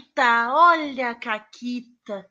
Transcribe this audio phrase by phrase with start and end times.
[0.00, 2.26] Caquita, olha a Caquita.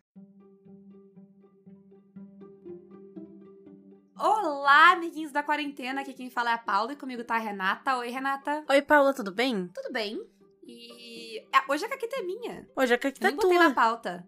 [4.17, 6.01] Olá, amiguinhos da quarentena.
[6.01, 7.97] Aqui quem fala é a Paula e comigo tá a Renata.
[7.97, 8.65] Oi, Renata.
[8.67, 9.67] Oi, Paula, tudo bem?
[9.67, 10.19] Tudo bem?
[10.65, 12.67] E é, hoje a Caquita é minha.
[12.75, 13.73] Hoje a Caquita Eu é nem botei na tua.
[13.75, 14.27] pauta.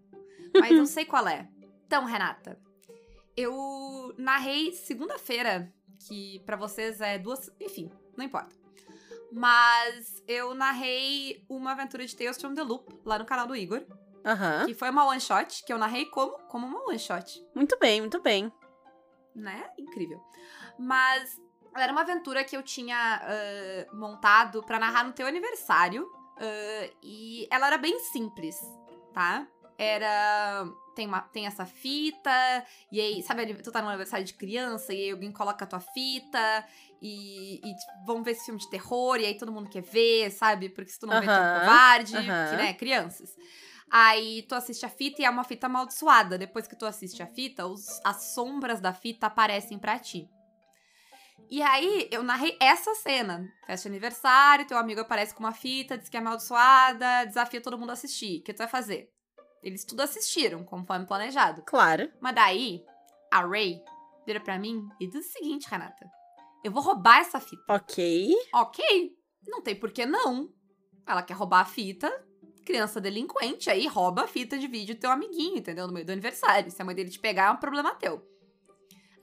[0.60, 1.50] Mas eu sei qual é.
[1.88, 2.60] Então, Renata,
[3.36, 5.74] eu narrei segunda-feira,
[6.08, 7.50] que pra vocês é duas.
[7.60, 8.56] Enfim, não importa.
[9.32, 13.84] Mas eu narrei uma aventura de Tales from the Loop lá no canal do Igor.
[14.26, 14.66] Aham.
[14.66, 16.38] Que foi uma one shot, que eu narrei como?
[16.48, 17.42] Como uma one shot.
[17.56, 18.52] Muito bem, muito bem.
[19.36, 19.70] né?
[19.78, 20.22] Incrível.
[20.78, 21.40] Mas
[21.76, 26.06] era uma aventura que eu tinha ah, montado pra narrar no teu aniversário.
[26.38, 28.58] ah, e ela era bem simples,
[29.14, 29.48] tá?
[29.78, 30.66] Era.
[30.94, 32.30] Tem, uma, tem essa fita,
[32.92, 35.80] e aí, sabe, tu tá no aniversário de criança, e aí alguém coloca a tua
[35.80, 36.66] fita,
[37.02, 40.30] e, e tipo, vamos ver esse filme de terror, e aí todo mundo quer ver,
[40.32, 40.70] sabe?
[40.70, 42.50] Porque se tu não vê, tu é um covarde, aham.
[42.50, 43.30] que, né, crianças.
[43.90, 46.38] Aí tu assiste a fita e é uma fita amaldiçoada.
[46.38, 50.30] Depois que tu assiste a fita, os- as sombras da fita aparecem pra ti.
[51.50, 53.46] E aí eu narrei essa cena.
[53.68, 57.78] Festa de aniversário, teu amigo aparece com uma fita, diz que é amaldiçoada, desafia todo
[57.78, 58.40] mundo a assistir.
[58.40, 59.10] O que tu vai fazer?
[59.62, 61.62] Eles tudo assistiram, conforme planejado.
[61.64, 62.10] Claro.
[62.22, 62.82] Mas daí,
[63.30, 63.82] a Ray
[64.26, 66.10] vira pra mim e diz o seguinte, Renata.
[66.64, 67.64] Eu vou roubar essa fita.
[67.68, 68.34] Ok.
[68.54, 69.16] Ok,
[69.48, 70.50] não tem por que não.
[71.08, 72.10] Ela quer roubar a fita,
[72.66, 75.88] criança delinquente, aí rouba a fita de vídeo do teu amiguinho, entendeu?
[75.88, 76.72] No meio do aniversário.
[76.72, 78.26] Se a mãe dele te pegar, é um problema teu.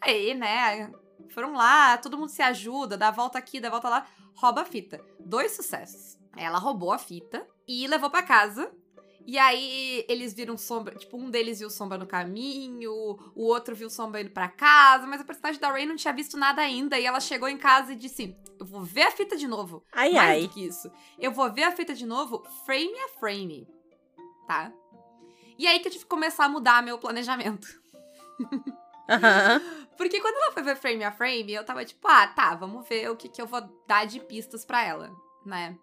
[0.00, 0.92] Aí, né,
[1.30, 4.62] foram lá, todo mundo se ajuda, dá a volta aqui, dá a volta lá, rouba
[4.62, 5.04] a fita.
[5.20, 6.18] Dois sucessos.
[6.36, 8.72] Ela roubou a fita e levou pra casa.
[9.30, 12.90] E aí eles viram sombra, tipo, um deles viu sombra no caminho,
[13.34, 16.38] o outro viu sombra indo pra casa, mas a personagem da Ray não tinha visto
[16.38, 19.46] nada ainda e ela chegou em casa e disse: "Eu vou ver a fita de
[19.46, 19.84] novo".
[19.92, 20.40] Ai, Mais ai.
[20.46, 20.90] do que isso.
[21.18, 23.68] Eu vou ver a fita de novo, frame a frame.
[24.46, 24.72] Tá?
[25.58, 27.68] E aí que eu tive que começar a mudar meu planejamento.
[29.10, 29.60] Aham.
[29.98, 33.10] Porque quando ela foi ver frame a frame, eu tava tipo, ah, tá, vamos ver
[33.10, 35.76] o que, que eu vou dar de pistas pra ela, né?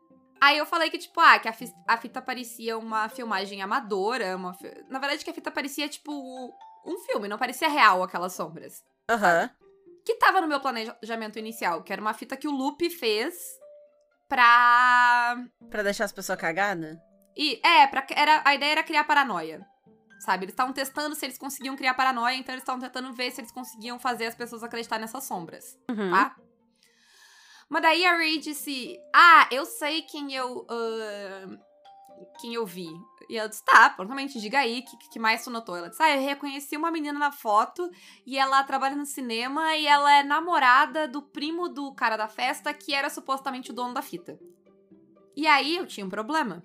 [0.46, 4.36] Aí eu falei que, tipo, ah, que a, fi- a fita parecia uma filmagem amadora,
[4.36, 6.12] uma fi- na verdade que a fita parecia, tipo,
[6.86, 8.84] um filme, não parecia real aquelas sombras.
[9.10, 9.50] Aham.
[10.06, 13.34] Que tava no meu planejamento inicial, que era uma fita que o Loop fez
[14.30, 15.38] pra
[15.70, 16.98] Pra deixar as pessoas cagadas?
[17.36, 19.66] E é, pra, era, a ideia era criar paranoia.
[20.20, 20.46] Sabe?
[20.46, 23.52] Eles estavam testando se eles conseguiam criar paranoia, então eles estavam tentando ver se eles
[23.52, 26.12] conseguiam fazer as pessoas acreditar nessas sombras, Uhum.
[26.12, 26.36] tá?
[27.70, 30.66] Mas daí a Ray disse: Ah, eu sei quem eu.
[30.70, 31.58] ah,
[32.40, 32.90] quem eu vi.
[33.30, 35.76] E eu disse: Tá, prontamente, diga aí, o que, que mais tu notou?
[35.76, 37.90] Ela disse: Ah, eu reconheci uma menina na foto
[38.26, 42.74] e ela trabalha no cinema e ela é namorada do primo do cara da festa
[42.74, 44.40] que era supostamente o dono da fita.
[45.36, 46.64] E aí eu tinha um problema.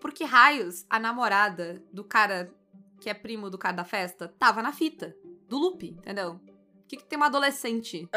[0.00, 2.52] Porque raios, a namorada do cara
[3.00, 5.14] que é primo do cara da festa tava na fita
[5.48, 6.40] do loop, entendeu?
[6.84, 8.08] O que, que tem uma adolescente,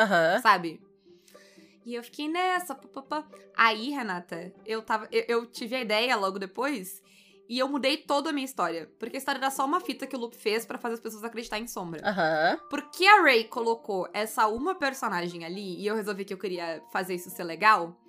[0.42, 0.82] sabe?
[1.86, 3.28] E eu fiquei nessa, papapá.
[3.56, 5.08] Aí, Renata, eu tava.
[5.12, 7.02] Eu, eu tive a ideia logo depois
[7.50, 8.90] e eu mudei toda a minha história.
[8.98, 11.24] Porque a história era só uma fita que o Loop fez pra fazer as pessoas
[11.24, 12.02] acreditarem em sombra.
[12.08, 12.60] Aham.
[12.70, 17.16] Porque a Ray colocou essa uma personagem ali e eu resolvi que eu queria fazer
[17.16, 18.00] isso ser legal,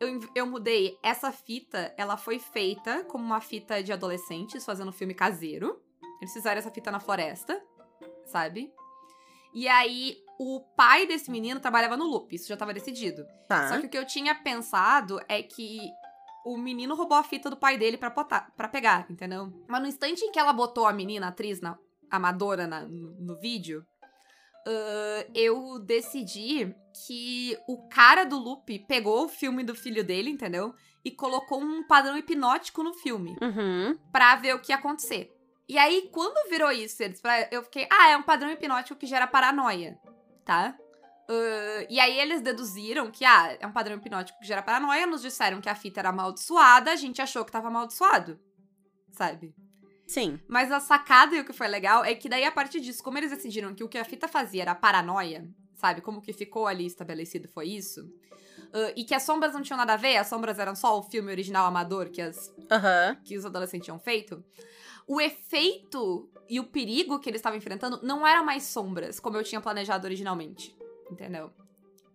[0.00, 5.14] eu, eu mudei essa fita, ela foi feita como uma fita de adolescentes fazendo filme
[5.14, 5.80] caseiro.
[6.20, 7.60] Eles fizeram essa fita na floresta,
[8.26, 8.72] sabe?
[9.54, 13.26] E aí, o pai desse menino trabalhava no loop, isso já tava decidido.
[13.48, 13.68] Tá.
[13.68, 15.80] Só que o que eu tinha pensado é que
[16.46, 19.52] o menino roubou a fita do pai dele pra, botar, pra pegar, entendeu?
[19.68, 21.76] Mas no instante em que ela botou a menina, a atriz na,
[22.10, 23.84] amadora na- no, no vídeo,
[24.66, 26.74] ah, eu decidi
[27.06, 30.74] que o cara do loop pegou o filme do filho dele, entendeu?
[31.04, 33.96] E colocou um padrão hipnótico no filme Uhum.
[34.12, 35.32] pra ver o que ia acontecer.
[35.68, 39.26] E aí, quando virou isso, eles, eu fiquei, ah, é um padrão hipnótico que gera
[39.26, 39.98] paranoia,
[40.48, 40.74] tá?
[41.28, 45.20] Ah, e aí eles deduziram que, ah, é um padrão hipnótico que gera paranoia, nos
[45.20, 48.40] disseram que a fita era amaldiçoada, a gente achou que tava amaldiçoado,
[49.12, 49.54] sabe?
[50.06, 50.40] Sim.
[50.48, 53.18] Mas a sacada e o que foi legal é que daí, a partir disso, como
[53.18, 56.00] eles decidiram que o que a fita fazia era paranoia, sabe?
[56.00, 58.10] Como que ficou ali estabelecido foi isso.
[58.72, 61.02] ah, e que as sombras não tinham nada a ver, as sombras eram só o
[61.02, 62.50] filme original amador que as
[63.22, 64.42] que os adolescentes tinham feito,
[65.06, 69.44] o efeito e o perigo que eles estavam enfrentando não eram mais sombras, como eu
[69.44, 70.74] tinha planejado originalmente.
[71.10, 71.50] Entendeu?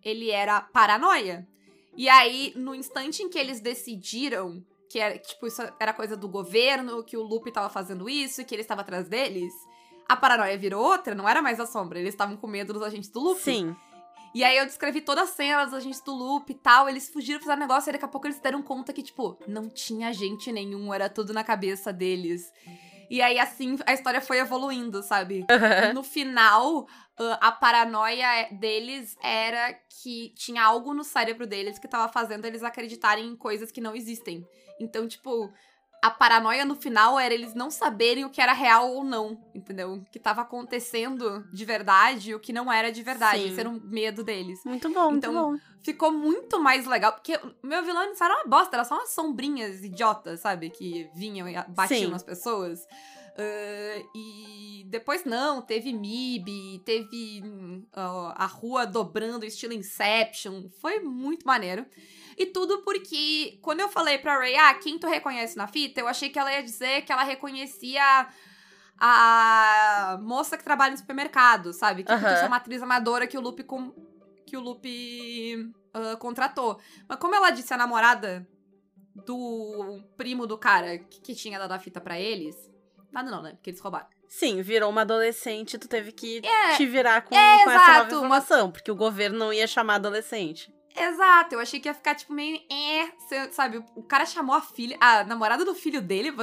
[0.03, 1.47] Ele era paranoia.
[1.95, 6.27] E aí, no instante em que eles decidiram que era, tipo, isso era coisa do
[6.27, 9.51] governo, que o Lupe tava fazendo isso e que ele estava atrás deles,
[10.07, 12.00] a paranoia virou outra, não era mais a sombra.
[12.00, 13.41] Eles estavam com medo dos agentes do Lupe.
[13.41, 13.75] Sim.
[14.35, 16.89] E aí eu descrevi toda a cena dos agentes do loop e tal.
[16.89, 20.09] Eles fugiram, fizeram negócio, e daqui a pouco eles deram conta que, tipo, não tinha
[20.09, 22.51] agente nenhum, era tudo na cabeça deles.
[23.13, 25.42] E aí, assim, a história foi evoluindo, sabe?
[25.42, 25.94] Uhum.
[25.94, 26.88] No final,
[27.39, 29.71] a paranoia deles era
[30.01, 33.95] que tinha algo no cérebro deles que tava fazendo eles acreditarem em coisas que não
[33.95, 34.44] existem.
[34.80, 35.54] Então, tipo,
[36.03, 39.94] a paranoia no final era eles não saberem o que era real ou não, entendeu?
[39.94, 43.41] O que tava acontecendo de verdade e o que não era de verdade.
[43.41, 43.50] Sim.
[43.50, 44.59] Esse era o medo deles.
[44.65, 45.73] Muito bom, Então, muito bom.
[45.81, 49.11] Ficou muito mais legal, porque o meu vilão não era uma bosta, era só umas
[49.11, 50.69] sombrinhas idiotas, sabe?
[50.71, 52.07] Que vinham e batiam Sim.
[52.07, 52.85] nas pessoas.
[53.38, 57.41] Ah, e depois não, teve MIB, teve
[57.95, 60.69] ó, a rua dobrando estilo Inception.
[60.80, 61.85] Foi muito maneiro.
[62.38, 66.07] E tudo porque quando eu falei pra Ray, ah, quem tu reconhece na fita, eu
[66.07, 68.27] achei que ela ia dizer que ela reconhecia
[68.97, 72.03] a moça que trabalha no supermercado, sabe?
[72.03, 73.91] Que podia ser uma atriz amadora que o Lupe com...
[74.45, 76.80] que o Lupe ah, contratou.
[77.07, 78.47] Mas como ela disse a namorada
[79.25, 82.72] do primo do cara que, que tinha dado a fita pra eles,
[83.13, 83.51] nada não, né?
[83.51, 84.07] Porque eles roubaram.
[84.27, 87.92] Sim, virou uma adolescente, tu teve que É, te virar com, é, com essa nova
[87.92, 90.74] exato, informação, porque o governo não ia chamar adolescente.
[90.95, 92.60] Exato, eu achei que ia ficar, tipo, meio.
[92.71, 93.83] É, sabe?
[93.95, 94.98] O cara chamou a filha.
[95.00, 96.33] A namorada do filho dele.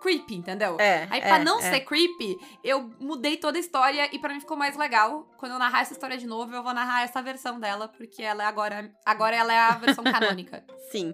[0.00, 0.76] Creepy, entendeu?
[0.80, 1.06] É.
[1.10, 1.70] Aí, é, pra não é.
[1.70, 5.28] ser creepy, eu mudei toda a história e pra mim ficou mais legal.
[5.36, 8.42] Quando eu narrar essa história de novo, eu vou narrar essa versão dela, porque ela
[8.42, 8.90] é agora.
[9.04, 11.12] Agora ela é a versão canônica Sim.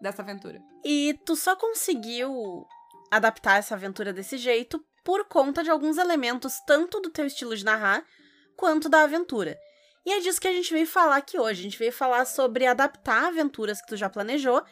[0.00, 0.60] dessa aventura.
[0.84, 2.66] E tu só conseguiu
[3.16, 7.64] adaptar essa aventura desse jeito por conta de alguns elementos, tanto do teu estilo de
[7.64, 8.04] narrar,
[8.56, 9.56] quanto da aventura.
[10.04, 11.60] E é disso que a gente veio falar aqui hoje.
[11.60, 14.62] A gente veio falar sobre adaptar aventuras que tu já planejou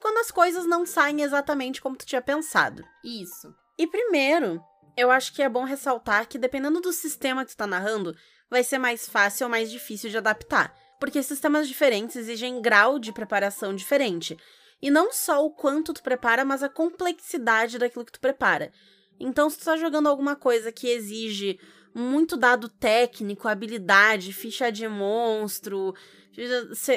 [0.00, 2.84] quando as coisas não saem exatamente como tu tinha pensado.
[3.04, 3.52] Isso.
[3.78, 4.62] E primeiro,
[4.96, 8.16] eu acho que é bom ressaltar que dependendo do sistema que tu tá narrando,
[8.48, 10.72] vai ser mais fácil ou mais difícil de adaptar.
[11.00, 14.36] Porque sistemas diferentes exigem grau de preparação diferente.
[14.84, 18.70] E não só o quanto tu prepara, mas a complexidade daquilo que tu prepara.
[19.18, 21.58] Então, se tu tá jogando alguma coisa que exige
[21.94, 25.94] muito dado técnico, habilidade, ficha de monstro,
[26.30, 26.46] de,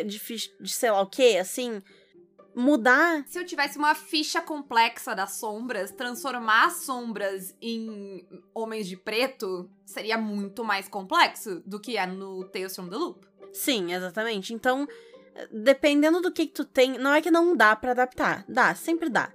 [0.04, 0.20] de,
[0.60, 1.82] de sei lá o que, assim,
[2.54, 8.98] mudar Se eu tivesse uma ficha complexa das sombras, transformar as sombras em homens de
[8.98, 13.26] preto seria muito mais complexo do que é no Tales from the Loop.
[13.54, 14.54] Sim, exatamente.
[14.54, 14.86] Então,
[15.52, 18.44] dependendo do que, que tu tem, não é que não dá pra adaptar.
[18.48, 19.32] Dá, sempre dá.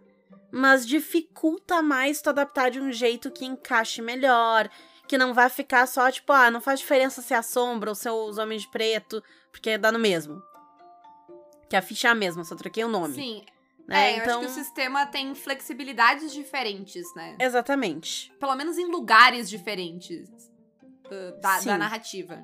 [0.50, 4.69] Mas dificulta mais tu adaptar de um jeito que encaixe melhor,
[5.08, 7.94] que não vai ficar só tipo, ah, não faz diferença se é a sombra ou
[7.94, 10.43] se é os homens de preto, porque dá no mesmo.
[11.69, 13.14] Que a ficha é a mesma, só troquei o nome.
[13.14, 13.44] Sim,
[13.88, 14.12] né?
[14.12, 17.37] é, eu então, acho que o sistema tem flexibilidades diferentes, né?
[17.40, 18.31] exatamente.
[18.38, 20.28] Pelo menos em lugares diferentes
[21.06, 22.43] uh, da, da narrativa.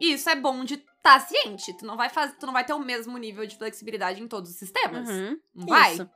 [0.00, 1.76] E isso é bom de estar ciente.
[1.76, 4.50] Tu não vai fazer, tu não vai ter o mesmo nível de flexibilidade em todos
[4.50, 5.08] os sistemas.
[5.08, 5.40] Uhum.
[5.54, 5.94] Não vai?
[5.94, 6.10] Isso.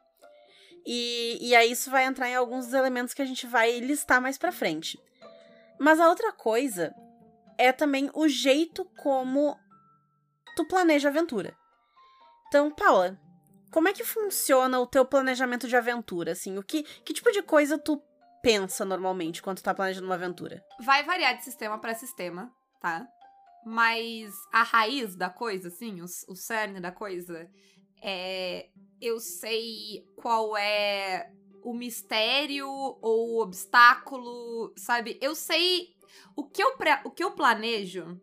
[0.87, 4.21] E, e aí isso vai entrar em alguns dos elementos que a gente vai listar
[4.21, 4.99] mais pra frente.
[5.81, 6.95] Mas a outra coisa
[7.59, 9.59] é também o jeito como
[10.55, 11.57] tu planeja a aventura.
[12.49, 13.19] Então, Paula,
[13.73, 16.33] como é que funciona o teu planejamento de aventura?
[16.33, 18.01] Assim, o que, que tipo de coisa tu
[18.43, 20.63] pensa normalmente quando tu tá planejando uma aventura?
[20.81, 23.07] Vai variar de sistema pra sistema, tá?
[23.65, 27.49] Mas a raiz da coisa, assim, o, o cerne da coisa,
[28.03, 28.69] é.
[29.01, 31.31] Eu sei qual é
[31.63, 35.19] o mistério ou o obstáculo, sabe?
[35.21, 35.89] Eu sei.
[36.37, 38.21] O que eu, o que eu planejo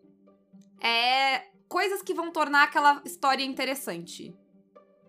[0.81, 4.35] é coisas que vão tornar aquela história interessante.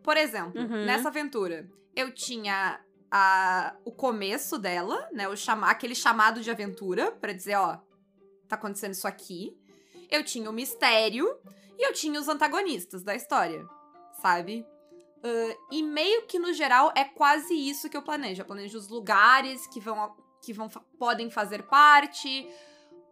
[0.03, 0.85] Por exemplo, Uhum.
[0.85, 5.29] nessa aventura, eu tinha a, o começo dela, né?
[5.29, 7.77] O chama, aquele chamado de aventura pra dizer, ó,
[8.49, 9.57] tá acontecendo isso aqui.
[10.13, 11.27] Eu tinha o mistério
[11.79, 13.65] e eu tinha os antagonistas da história,
[14.21, 14.65] sabe?
[15.25, 18.43] Ah, e meio que no geral é quase isso que eu planejo.
[18.43, 20.15] Eu planejo os lugares que vão
[20.45, 22.49] que vão podem fazer parte,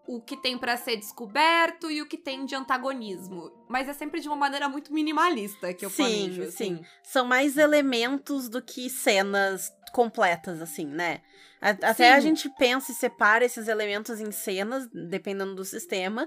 [0.04, 3.52] o que tem pra ser descoberto e o que tem de antagonismo.
[3.69, 6.42] Mas é sempre de uma maneira muito minimalista que eu Sim, planejo.
[6.42, 6.76] assim.
[6.78, 6.85] sim.
[7.04, 11.21] São mais elementos do que cenas completas, assim, né?
[11.61, 16.26] A- Até a gente pensa e separa esses elementos em cenas, dependendo do sistema,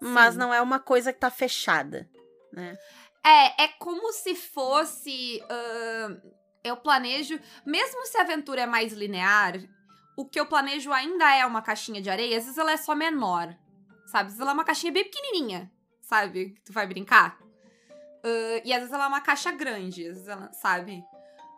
[0.00, 2.08] mas não é uma coisa que tá fechada,
[2.52, 2.76] né?
[3.24, 5.42] É, é como se fosse.
[5.50, 6.16] ahn,
[6.64, 7.38] eu planejo.
[7.64, 9.54] Mesmo se a aventura é mais linear,
[10.16, 12.36] o que eu planejo ainda é uma caixinha de areia.
[12.38, 13.56] Às vezes ela é só menor.
[14.06, 14.26] Sabe?
[14.26, 15.70] Às vezes ela é uma caixinha bem pequenininha.
[16.00, 16.50] Sabe?
[16.50, 17.38] Que tu vai brincar.
[18.24, 20.06] Ah, e às vezes ela é uma caixa grande.
[20.06, 20.52] Às vezes ela.
[20.52, 21.04] Sabe?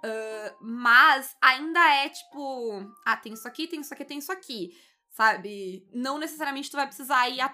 [0.04, 2.92] Ah, mas ainda é tipo.
[3.06, 4.70] Ah, tem isso aqui, tem isso aqui, tem isso aqui.
[5.10, 5.86] Sabe?
[5.92, 7.48] Não necessariamente tu vai precisar ir a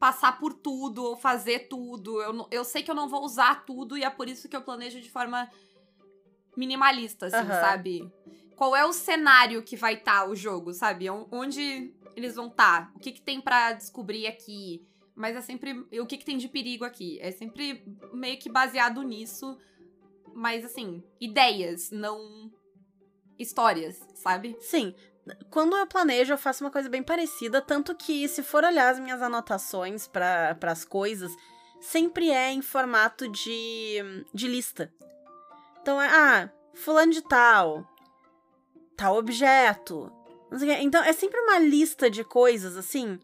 [0.00, 2.22] passar por tudo ou fazer tudo.
[2.22, 4.62] Eu, eu sei que eu não vou usar tudo e é por isso que eu
[4.62, 5.48] planejo de forma
[6.56, 7.60] minimalista, assim, Aham.
[7.60, 8.10] sabe?
[8.56, 11.08] Qual é o cenário que vai estar o jogo, sabe?
[11.10, 12.90] Onde eles vão estar?
[12.96, 14.82] O que, que tem pra descobrir aqui?
[15.14, 15.72] Mas é sempre.
[16.00, 17.18] O que, que tem de perigo aqui?
[17.20, 19.58] É sempre meio que baseado nisso.
[20.34, 22.50] Mas, assim, ideias, não
[23.38, 24.56] histórias, sabe?
[24.60, 24.94] Sim.
[25.50, 28.98] Quando eu planejo, eu faço uma coisa bem parecida, tanto que se for olhar as
[28.98, 31.32] minhas anotações para as coisas,
[31.80, 34.92] sempre é em formato de, de lista.
[35.82, 37.86] Então é, ah, fulano de tal,
[38.96, 40.12] tal objeto,
[40.50, 40.82] não sei o quê.
[40.82, 43.18] Então é sempre uma lista de coisas assim,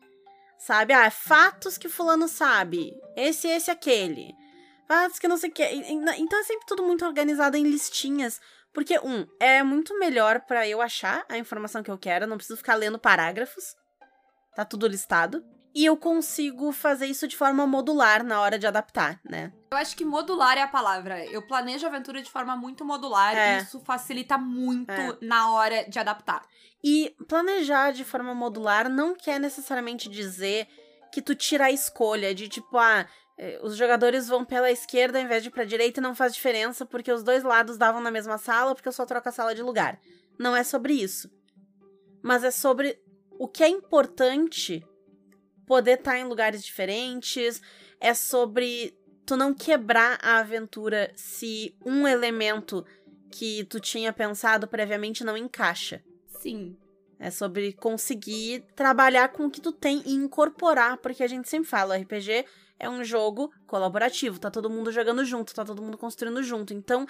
[0.59, 0.93] sabe?
[0.93, 4.35] Ah, fatos que fulano sabe, esse, esse, aquele.
[4.87, 5.65] Fatos que não sei o quê.
[6.19, 8.41] Então é sempre tudo muito organizado em listinhas.
[8.77, 12.59] Porque, um, é muito melhor para eu achar a informação que eu quero, não preciso
[12.59, 13.75] ficar lendo parágrafos.
[14.55, 15.43] Tá tudo listado.
[15.75, 19.51] E eu consigo fazer isso de forma modular na hora de adaptar, né?
[19.71, 21.25] Eu acho que modular é a palavra.
[21.25, 23.59] Eu planejo a aventura de forma muito modular É.
[23.59, 25.17] e isso facilita muito É.
[25.23, 26.43] na hora de adaptar.
[26.85, 30.69] E planejar de forma modular não quer necessariamente dizer
[31.11, 33.07] que tu tira a escolha de tipo, ah,
[33.63, 37.13] os jogadores vão pela esquerda ao invés de pra direita e não faz diferença porque
[37.13, 40.01] os dois lados davam na mesma sala porque eu só troco a sala de lugar.
[40.39, 41.31] Não é sobre isso.
[42.23, 42.99] Mas é sobre
[43.39, 44.85] o que é importante
[45.67, 47.61] poder estar em lugares diferentes,
[48.01, 52.87] é sobre tu não quebrar a aventura se um elemento
[53.31, 56.03] que tu tinha pensado previamente não encaixa.
[56.41, 56.77] Sim.
[57.19, 61.69] É sobre conseguir trabalhar com o que tu tem e incorporar, porque a gente sempre
[61.69, 62.45] fala, o RPG
[62.79, 66.73] é um jogo colaborativo, tá todo mundo jogando junto, tá todo mundo construindo junto.
[66.75, 67.07] Então,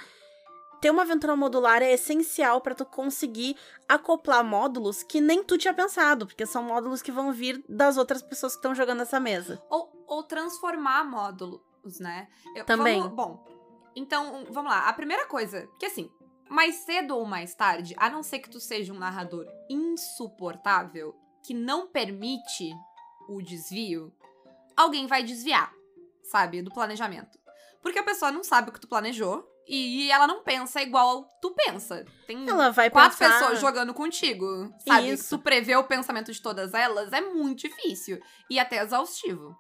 [0.80, 3.56] ter uma aventura modular é essencial pra tu conseguir
[3.88, 8.23] acoplar módulos que nem tu tinha pensado, porque são módulos que vão vir das outras
[8.23, 9.62] pessoas que estão jogando essa mesa.
[9.70, 11.61] Ou, ou transformar módulos,
[11.99, 12.28] né?
[12.54, 13.00] Eu- Também.
[13.00, 13.44] vamos- bom,
[13.96, 14.88] então, vamos lá.
[14.88, 16.11] A primeira coisa, que assim,
[16.49, 21.54] mais cedo ou mais tarde, a não ser que tu seja um narrador insuportável, que
[21.54, 22.70] não permite
[23.28, 24.12] o desvio,
[24.76, 25.73] alguém vai desviar,
[26.23, 27.38] sabe, do planejamento.
[27.83, 31.52] Porque a pessoa não sabe o que tu planejou e ela não pensa igual tu
[31.54, 32.04] pensa.
[32.26, 33.38] Tem Ela vai quatro pensar...
[33.38, 35.11] pessoas jogando contigo, sabe?
[35.11, 35.37] Isso.
[35.37, 39.56] Tu prever o pensamento de todas elas é muito difícil e até exaustivo.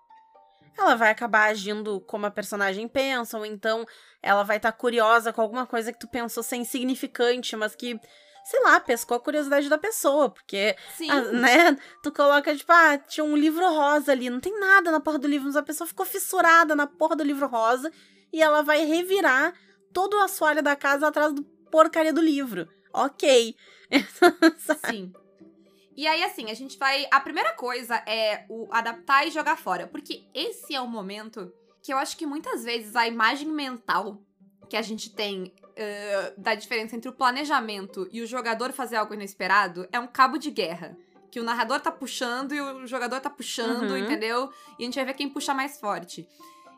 [0.78, 3.86] ela vai acabar agindo como a personagem pensa, ou então
[4.22, 7.98] ela vai estar curiosa com alguma coisa que tu pensou ser insignificante, mas que,
[8.46, 11.10] sei lá, pescou a curiosidade da pessoa, porque, Sim.
[11.10, 15.00] ah, né, tu coloca, tipo, ah, tinha um livro rosa ali, não tem nada na
[15.00, 17.92] porra do livro, mas a pessoa ficou fissurada na porra do livro rosa,
[18.32, 19.52] e ela vai revirar
[19.92, 22.68] todo o assoalho da casa atrás do porcaria do livro.
[22.92, 23.56] Ok.
[24.88, 25.12] Sim.
[25.96, 27.06] E aí, assim, a gente vai.
[27.10, 29.86] A primeira coisa é o adaptar e jogar fora.
[29.86, 34.20] Porque esse é o momento que eu acho que muitas vezes a imagem mental
[34.68, 39.14] que a gente tem eh, da diferença entre o planejamento e o jogador fazer algo
[39.14, 40.96] inesperado é um cabo de guerra.
[41.30, 43.98] Que o narrador tá puxando e o jogador tá puxando, Uhum.
[43.98, 44.50] entendeu?
[44.78, 46.26] E a gente vai ver quem puxa mais forte.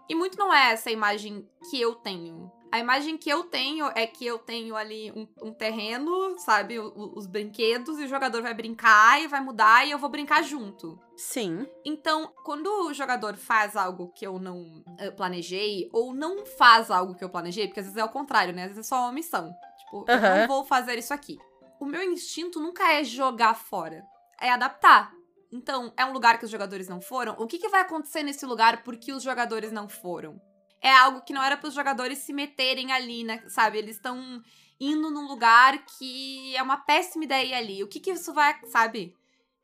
[0.09, 2.51] E muito não é essa imagem que eu tenho.
[2.71, 6.79] A imagem que eu tenho é que eu tenho ali um, um terreno, sabe?
[6.79, 10.43] o- os brinquedos, e o jogador vai brincar e vai mudar e eu vou brincar
[10.43, 10.99] junto.
[11.17, 11.67] Sim.
[11.85, 17.15] Então, quando o jogador faz algo que eu não eh, planejei, ou não faz algo
[17.15, 18.65] que eu planejei, porque às vezes é o contrário, né?
[18.65, 19.51] Às vezes é só uma omissão.
[19.79, 20.41] Tipo, eu Aham.
[20.41, 21.39] não vou fazer isso aqui.
[21.81, 24.03] O meu instinto nunca é jogar fora,
[24.41, 25.13] é adaptar.
[25.51, 27.35] Então, é um lugar que os jogadores não foram.
[27.39, 30.39] O que, que vai acontecer nesse lugar porque os jogadores não foram?
[30.81, 33.43] É algo que não era para os jogadores se meterem ali, né?
[33.49, 33.79] Sabe?
[33.79, 34.43] Eles estão
[34.81, 37.83] indo num lugar que é uma péssima ideia ali.
[37.83, 39.15] O que, que isso vai, sabe?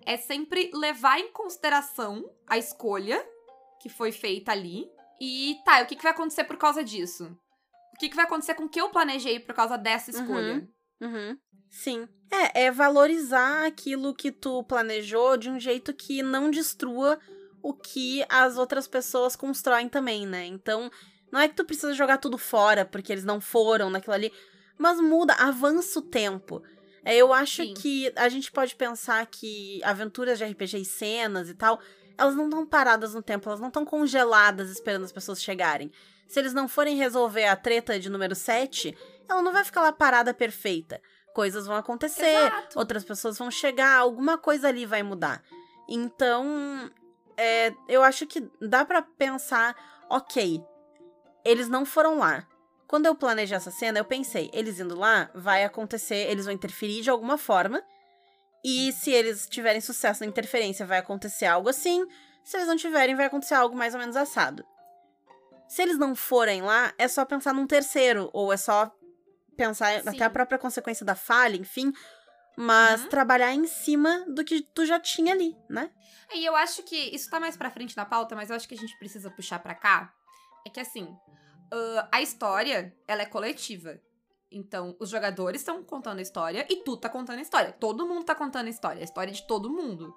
[0.05, 3.25] é sempre levar em consideração a escolha
[3.81, 4.91] que foi feita ali.
[5.21, 7.37] E tá, o que, que vai acontecer por causa disso?
[7.95, 10.69] O que, que vai acontecer com o que eu planejei por causa dessa escolha?
[11.01, 11.39] Uhum.
[11.71, 12.09] Sim.
[12.31, 17.19] É, é valorizar aquilo que tu planejou de um jeito que não destrua
[17.65, 20.45] o que as outras pessoas constroem também, né?
[20.45, 20.91] Então,
[21.33, 24.31] não é que tu precisa jogar tudo fora porque eles não foram naquilo ali,
[24.77, 26.63] mas muda, avança o tempo.
[27.03, 27.73] É, eu acho Sim.
[27.73, 31.81] que a gente pode pensar que aventuras de RPG e cenas e tal,
[32.19, 35.91] elas não estão paradas no tempo, elas não estão congeladas esperando as pessoas chegarem.
[36.29, 38.95] Se eles não forem resolver a treta de número 7,
[39.27, 41.01] ela não vai ficar lá parada perfeita.
[41.35, 42.79] Coisas vão acontecer, Exato.
[42.79, 45.43] outras pessoas vão chegar, alguma coisa ali vai mudar.
[45.89, 46.91] Então,
[47.37, 49.75] é, eu acho que dá pra pensar,
[50.09, 50.63] ok,
[51.45, 52.47] eles não foram lá.
[52.87, 57.03] Quando eu planejei essa cena, eu pensei, eles indo lá, vai acontecer, eles vão interferir
[57.03, 57.83] de alguma forma.
[58.65, 62.07] E se eles tiverem sucesso na interferência, vai acontecer algo assim.
[62.43, 64.65] Se eles não tiverem, vai acontecer algo mais ou menos assado.
[65.69, 68.91] Se eles não forem lá, é só pensar num terceiro, ou é só
[69.57, 70.09] pensar Sim.
[70.09, 71.93] até a própria consequência da falha, enfim,
[72.57, 73.09] mas Uhum.
[73.09, 75.91] trabalhar em cima do que tu já tinha ali, né?
[76.33, 78.75] E eu acho que isso tá mais pra frente na pauta, mas eu acho que
[78.75, 80.13] a gente precisa puxar pra cá.
[80.67, 81.09] É que assim,
[81.73, 84.01] ah, a história, ela é coletiva.
[84.51, 87.73] Então, os jogadores estão contando a história e tu tá contando a história.
[87.73, 89.01] Todo mundo tá contando a história.
[89.01, 90.15] A história de todo mundo,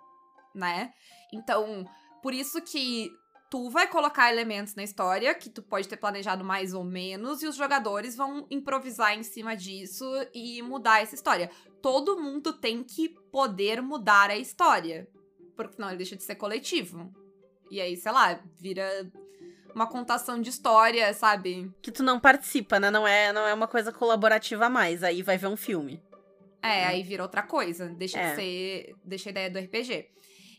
[0.53, 0.93] né?
[1.33, 1.85] Então,
[2.21, 3.09] por isso que
[3.49, 7.47] tu vai colocar elementos na história que tu pode ter planejado mais ou menos e
[7.47, 11.49] os jogadores vão improvisar em cima disso e mudar essa história.
[11.81, 15.07] Todo mundo tem que poder mudar a história
[15.57, 17.11] porque senão ele deixa de ser coletivo.
[17.71, 18.87] E aí, sei lá, vira
[19.73, 21.69] uma contação de história, sabe?
[21.81, 22.89] Que tu não participa, né?
[22.91, 25.03] Não é, não é uma coisa colaborativa a mais.
[25.03, 26.01] Aí vai ver um filme.
[26.61, 27.87] É, aí vira outra coisa.
[27.89, 28.29] Deixa É.
[28.29, 28.95] de ser.
[29.03, 30.09] Deixa a ideia do RPG.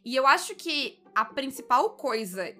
[0.05, 2.55] E eu acho que a principal coisa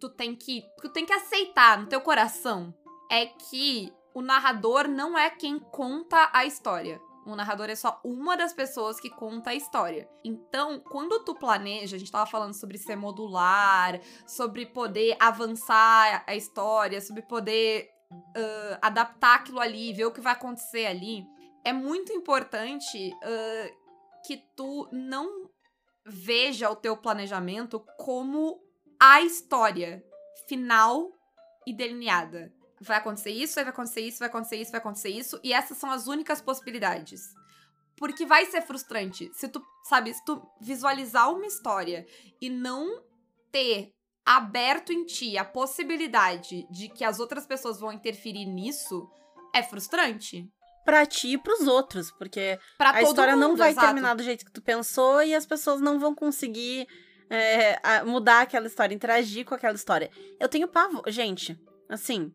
[0.00, 0.62] tu tem que.
[0.80, 2.74] tu tem que aceitar no teu coração
[3.10, 7.00] é que o narrador não é quem conta a história.
[7.26, 10.08] O narrador é só uma das pessoas que conta a história.
[10.22, 16.36] Então, quando tu planeja, a gente tava falando sobre ser modular, sobre poder avançar a
[16.36, 17.88] história, sobre poder
[18.36, 21.24] ah, adaptar aquilo ali, ver o que vai acontecer ali.
[21.64, 23.70] É muito importante ah,
[24.26, 25.48] que tu não
[26.06, 28.60] veja o teu planejamento como
[29.00, 30.02] a história
[30.48, 31.10] final
[31.66, 32.52] e delineada.
[32.80, 35.90] Vai acontecer isso, vai acontecer isso, vai acontecer isso, vai acontecer isso, e essas são
[35.90, 37.20] as únicas possibilidades.
[37.96, 42.04] Porque vai ser frustrante se tu, sabe, se tu visualizar uma história
[42.40, 43.02] e não
[43.52, 43.90] ter
[44.26, 49.08] aberto em ti a possibilidade de que as outras pessoas vão interferir nisso,
[49.54, 50.44] é frustrante.
[50.84, 53.86] Pra ti e pros outros, porque Pra a história não mundo, vai exato.
[53.86, 56.86] terminar do jeito que tu pensou e as pessoas não vão conseguir
[57.30, 60.10] é, mudar aquela história, interagir com aquela história.
[60.38, 61.02] Eu tenho pavor.
[61.08, 62.32] Gente, assim.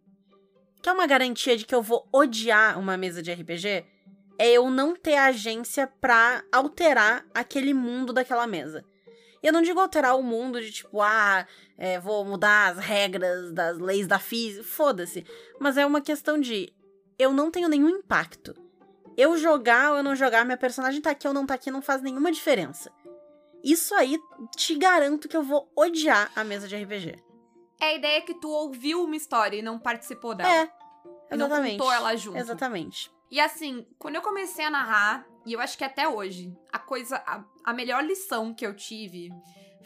[0.82, 3.86] Quer uma garantia de que eu vou odiar uma mesa de RPG?
[4.38, 8.86] É eu não ter agência pra alterar aquele mundo daquela mesa.
[9.44, 11.46] E eu não digo alterar o mundo de tipo, ah,
[11.78, 14.64] é, vou mudar as regras das leis da física.
[14.64, 15.26] Foda-se.
[15.60, 16.74] Mas é uma questão de
[17.18, 18.56] eu não tenho nenhum impacto.
[19.18, 21.82] Eu jogar ou eu não jogar, minha personagem tá aqui ou não tá aqui, não
[21.82, 22.90] faz nenhuma diferença.
[23.64, 24.18] Isso aí,
[24.56, 27.22] te garanto que eu vou odiar a mesa de RPG.
[27.82, 30.50] É a ideia que tu ouviu uma história e não participou dela.
[30.50, 30.72] É,
[31.32, 31.78] E não exatamente.
[31.78, 32.38] contou ela junto.
[32.38, 33.12] Exatamente.
[33.32, 37.18] E assim, quando eu comecei a narrar, e eu acho que até hoje, a coisa,
[37.26, 39.30] a, a melhor lição que eu tive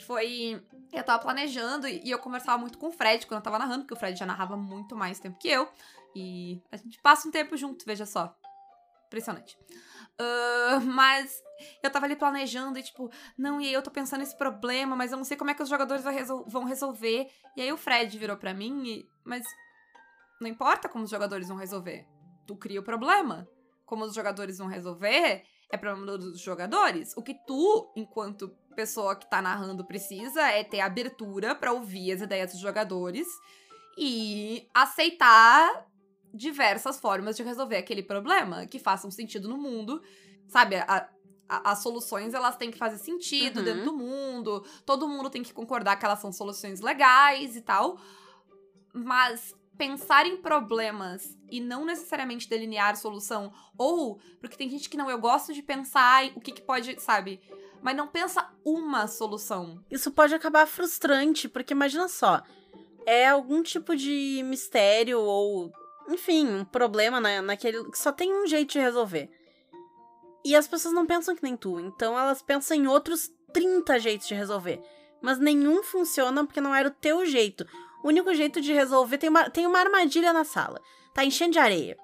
[0.06, 0.64] foi.
[0.92, 3.96] Eu tava planejando e eu conversava muito com o Fred quando eu tava narrando, porque
[3.96, 5.68] o Fred já narrava muito mais tempo que eu.
[6.16, 8.36] E a gente passa um tempo junto, veja só.
[9.08, 9.58] Impressionante.
[10.20, 11.42] Ah, mas
[11.82, 15.12] eu tava ali planejando e tipo, não, e aí eu tô pensando nesse problema, mas
[15.12, 16.04] eu não sei como é que os jogadores
[16.48, 17.30] vão resolver.
[17.56, 19.10] E aí o Fred virou pra mim e.
[19.24, 19.44] Mas
[20.40, 22.06] não importa como os jogadores vão resolver.
[22.46, 23.48] Tu cria o problema.
[23.86, 27.16] Como os jogadores vão resolver, é problema dos jogadores.
[27.16, 32.22] O que tu, enquanto pessoa que tá narrando, precisa é ter abertura pra ouvir as
[32.22, 33.28] ideias dos jogadores
[33.98, 35.86] e aceitar
[36.34, 40.02] diversas formas de resolver aquele problema que façam sentido no mundo.
[40.48, 41.10] Sabe, a-
[41.48, 43.64] a- as soluções elas têm que fazer sentido Uhum.
[43.66, 47.98] dentro do mundo, todo mundo tem que concordar que elas são soluções legais e tal.
[48.94, 55.10] Mas pensar em problemas e não necessariamente delinear solução, ou porque tem gente que não,
[55.10, 57.42] eu gosto de pensar o que, que pode, sabe?
[57.82, 59.84] Mas não pensa uma solução.
[59.90, 62.42] Isso pode acabar frustrante, porque imagina só.
[63.06, 65.74] É algum tipo de mistério ou,
[66.10, 67.84] enfim, um problema na, naquele.
[67.90, 69.30] que só tem um jeito de resolver.
[70.46, 74.28] E as pessoas não pensam que nem tu, então elas pensam em outros 30 jeitos
[74.28, 74.82] de resolver.
[75.22, 77.66] Mas nenhum funciona porque não era o teu jeito.
[78.04, 80.82] O único jeito de resolver tem uma, tem uma armadilha na sala.
[81.14, 81.98] Tá enchendo de areia.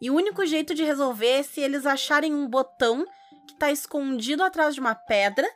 [0.00, 3.04] E o único jeito de resolver é se eles acharem um botão
[3.46, 5.46] que tá escondido atrás de uma pedra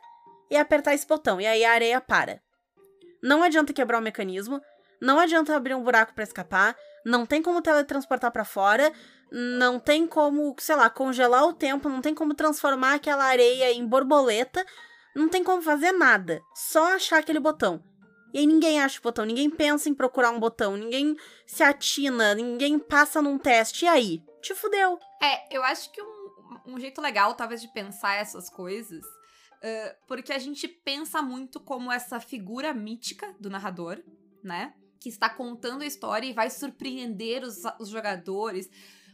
[0.49, 1.41] e apertar esse botão.
[1.41, 2.41] E aí a areia para.
[3.23, 4.61] Não adianta quebrar o mecanismo,
[5.01, 8.93] não adianta abrir um buraco pra escapar, não tem como teletransportar pra fora,
[9.31, 13.85] não tem como, sei lá, congelar o tempo, não tem como transformar aquela areia em
[13.85, 14.65] borboleta,
[15.15, 16.41] não tem como fazer nada.
[16.53, 17.83] Só achar aquele botão.
[18.33, 22.33] E aí ninguém acha o botão, ninguém pensa em procurar um botão, ninguém se atina,
[22.35, 23.85] ninguém passa num teste.
[23.85, 24.23] E aí?
[24.41, 24.99] Te fudeu.
[25.21, 26.31] É, eu acho que um,
[26.67, 29.03] um jeito legal, talvez, de pensar essas coisas,
[30.07, 34.01] porque a gente pensa muito como essa figura mítica do narrador,
[34.43, 34.73] né?
[35.01, 38.69] Que está contando a história e vai surpreender os, os jogadores.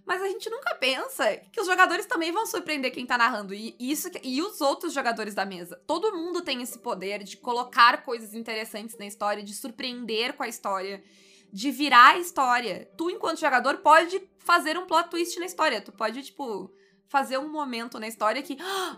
[0.05, 3.53] Mas a gente nunca pensa que os jogadores também vão surpreender quem tá narrando.
[3.53, 5.81] E isso e os outros jogadores da mesa.
[5.87, 10.47] Todo mundo tem esse poder de colocar coisas interessantes na história, de surpreender com a
[10.47, 11.03] história,
[11.51, 12.89] de virar a história.
[12.97, 15.81] Tu, enquanto jogador, pode fazer um plot twist na história.
[15.81, 16.69] Tu pode, tipo,
[17.07, 18.57] fazer um momento na história que.
[18.59, 18.97] "Ah,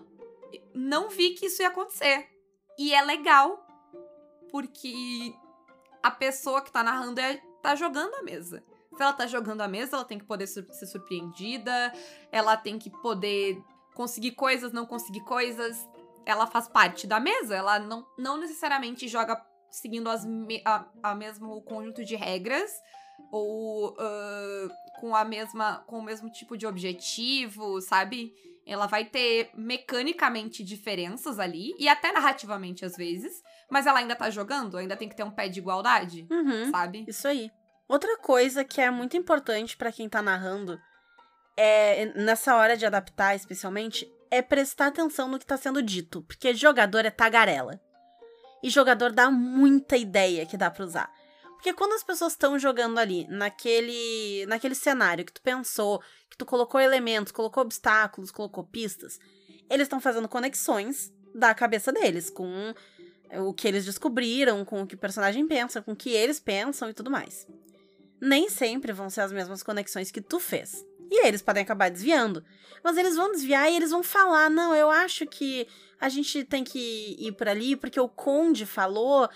[0.73, 2.28] não vi que isso ia acontecer.
[2.78, 3.65] E é legal.
[4.52, 5.34] Porque
[6.03, 8.63] a pessoa que tá narrando é, tá jogando a mesa.
[8.95, 11.93] Se ela tá jogando a mesa, ela tem que poder sur- ser surpreendida,
[12.31, 13.62] ela tem que poder
[13.93, 15.88] conseguir coisas, não conseguir coisas.
[16.25, 21.15] Ela faz parte da mesa, ela não, não necessariamente joga seguindo as me- a, a
[21.15, 22.71] mesmo conjunto de regras
[23.31, 24.67] ou ah,
[24.99, 28.33] com a mesma com o mesmo tipo de objetivo, sabe?
[28.69, 34.29] Ela vai ter mecanicamente diferenças ali e até narrativamente às vezes, mas ela ainda tá
[34.29, 36.69] jogando, ainda tem que ter um pé de igualdade, Uhum.
[36.69, 37.03] sabe?
[37.08, 37.49] Isso aí.
[37.88, 40.79] Outra coisa que é muito importante pra quem tá narrando
[41.58, 46.53] é nessa hora de adaptar, especialmente, é prestar atenção no que tá sendo dito, porque
[46.53, 47.82] jogador é tagarela.
[48.62, 51.12] E jogador dá muita ideia que dá pra usar.
[51.60, 56.45] Porque quando as pessoas estão jogando ali, naquele, naquele cenário que tu pensou, que tu
[56.45, 59.19] colocou elementos, colocou obstáculos, colocou pistas,
[59.69, 62.74] eles estão fazendo conexões da cabeça deles com
[63.45, 66.89] o que eles descobriram, com o que o personagem pensa, com o que eles pensam
[66.89, 67.45] e tudo mais.
[68.22, 70.86] Nem sempre vão ser as mesmas conexões que tu fez.
[71.12, 72.41] E eles podem acabar desviando.
[72.82, 75.67] Mas eles vão desviar e eles vão falar: não, eu acho que
[76.00, 79.28] a gente tem que ir por ali porque o Conde falou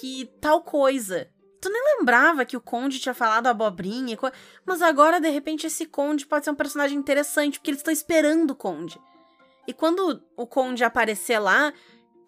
[0.00, 1.28] que tal coisa.
[1.66, 4.30] Tu nem lembrava que o Conde tinha falado abobrinha, co-
[4.64, 8.52] mas agora de repente esse Conde pode ser um personagem interessante porque eles estão esperando
[8.52, 9.00] o Conde.
[9.66, 11.72] E quando o Conde aparecer lá,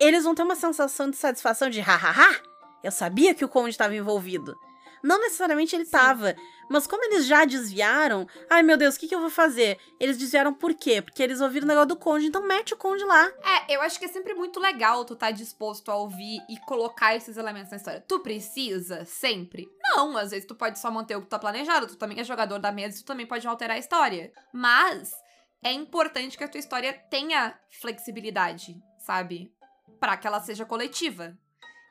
[0.01, 2.37] eles vão ter uma sensação de satisfação de hahaha,
[2.83, 4.57] eu sabia que o Conde estava envolvido.
[5.03, 6.35] Não necessariamente ele estava,
[6.69, 9.79] mas como eles já desviaram, ai meu Deus, o que, que eu vou fazer?
[9.99, 11.01] Eles desviaram por quê?
[11.01, 13.27] Porque eles ouviram o negócio do Conde, então mete o Conde lá.
[13.43, 17.17] É, eu acho que é sempre muito legal tu tá disposto a ouvir e colocar
[17.17, 18.05] esses elementos na história.
[18.07, 19.69] Tu precisa sempre?
[19.83, 22.59] Não, às vezes tu pode só manter o que tá planejado, tu também é jogador
[22.59, 24.33] da mesa, tu também pode alterar a história.
[24.53, 25.15] Mas
[25.63, 29.53] é importante que a tua história tenha flexibilidade, sabe?
[29.99, 31.37] Pra que ela seja coletiva.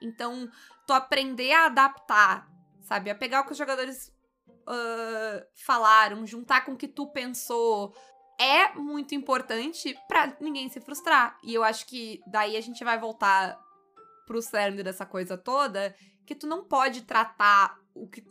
[0.02, 0.50] Então,
[0.86, 2.48] tu aprender a adaptar,
[2.88, 3.10] sabe?
[3.10, 4.12] A pegar o que os jogadores
[4.67, 7.93] ah, falaram, juntar com o que tu pensou,
[8.39, 11.38] é muito importante pra ninguém se frustrar.
[11.43, 13.60] E eu acho que daí a gente vai voltar
[14.26, 15.95] pro cerne dessa coisa toda,
[16.26, 18.23] que tu não pode tratar o que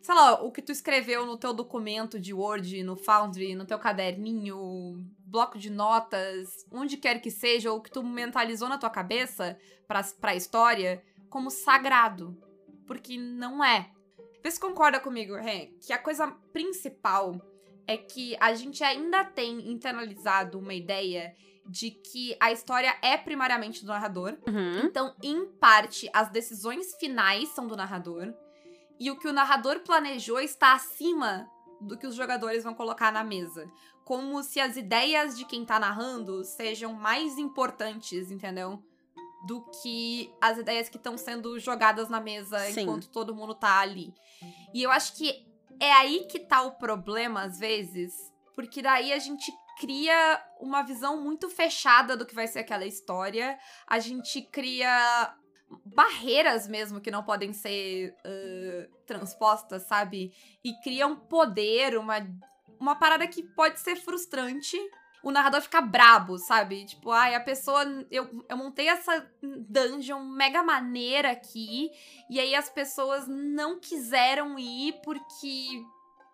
[0.00, 3.78] sei lá, o que tu escreveu no teu documento de Word, no Foundry, no teu
[3.78, 9.58] caderninho, bloco de notas, onde quer que seja, ou que tu mentalizou na tua cabeça
[9.88, 12.36] pra, pra história, como sagrado.
[12.86, 13.90] Porque não é.
[14.42, 17.40] Vê se concorda comigo, Ren, que a coisa principal
[17.86, 21.34] é que a gente ainda tem internalizado uma ideia
[21.66, 24.36] de que a história é primariamente do narrador.
[24.46, 24.80] Uhum.
[24.84, 28.34] Então, em parte, as decisões finais são do narrador.
[29.00, 31.48] E o que o narrador planejou está acima
[31.80, 33.70] do que os jogadores vão colocar na mesa.
[34.04, 38.82] Como se as ideias de quem tá narrando sejam mais importantes, entendeu?
[39.46, 42.82] Do que as ideias que estão sendo jogadas na mesa Sim.
[42.82, 44.14] enquanto todo mundo tá ali.
[44.72, 45.46] E eu acho que
[45.80, 48.14] é aí que tá o problema, às vezes,
[48.54, 53.58] porque daí a gente cria uma visão muito fechada do que vai ser aquela história.
[53.86, 55.34] A gente cria
[55.84, 60.32] barreiras mesmo que não podem ser ah, transpostas, sabe?
[60.62, 62.16] E cria um poder, uma,
[62.78, 64.78] uma parada que pode ser frustrante.
[65.24, 66.84] O narrador fica brabo, sabe?
[66.84, 67.82] Tipo, ai, a pessoa.
[68.10, 71.90] Eu, eu montei essa dungeon mega maneira aqui.
[72.28, 75.82] E aí as pessoas não quiseram ir porque.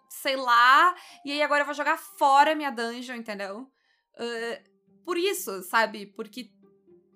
[0.08, 0.94] Sei lá.
[1.24, 3.70] E aí agora eu vou jogar fora minha dungeon, entendeu?
[4.18, 4.60] Ah,
[5.04, 6.06] por isso, sabe?
[6.06, 6.50] Porque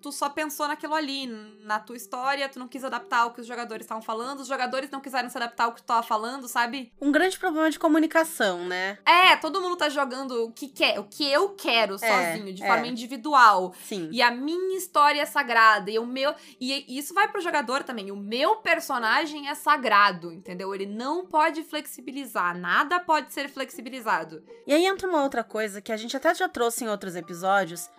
[0.05, 1.25] tu só pensou naquilo ali,
[1.63, 4.91] na tua história, tu não quis adaptar o que os jogadores estavam falando, os jogadores
[4.91, 6.93] não quiseram se adaptar ao que tu tava falando, sabe?
[7.01, 8.99] Um grande problema de comunicação, né?
[9.03, 12.67] É, todo mundo tá jogando o que quer, o que eu quero sozinho, de é.
[12.67, 13.73] forma individual.
[13.83, 14.07] Sim.
[14.11, 16.35] E a minha história é sagrada, e o meu.
[16.61, 18.11] E isso vai pro jogador também.
[18.11, 20.75] O meu personagem é sagrado, entendeu?
[20.75, 24.43] Ele não pode flexibilizar, nada pode ser flexibilizado.
[24.67, 27.89] E aí entra uma outra coisa que a gente até já trouxe em outros episódios.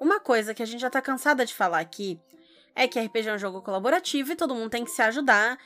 [0.00, 2.20] Uma coisa que a gente já tá cansada de falar aqui
[2.74, 5.58] é que RPG é um jogo colaborativo e todo mundo tem que se ajudar.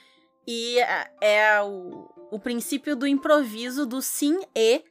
[0.47, 4.83] E é- é o, o princípio do improviso, do sim e,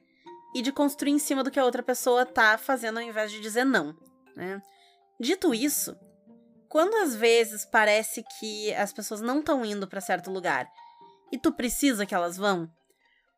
[0.56, 3.40] e de construir em cima do que a outra pessoa tá fazendo ao invés de
[3.40, 3.96] dizer não.
[4.36, 4.62] Né?
[5.20, 5.96] Dito isso,
[6.70, 10.68] quando às vezes parece que as pessoas não estão indo pra certo lugar
[11.32, 12.70] e tu precisa que elas vão,